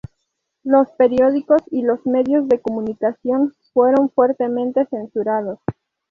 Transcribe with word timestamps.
Los 0.63 0.89
periódicos 0.93 1.61
y 1.69 1.83
los 1.83 2.03
medios 2.07 2.47
de 2.49 2.59
comunicación 2.59 3.53
fueron 3.71 4.09
fuertemente 4.09 4.87
censurados. 4.87 5.59